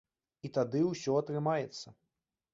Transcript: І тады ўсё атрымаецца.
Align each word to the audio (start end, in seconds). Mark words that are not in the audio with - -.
І 0.47 0.49
тады 0.55 0.81
ўсё 0.85 1.19
атрымаецца. 1.21 1.87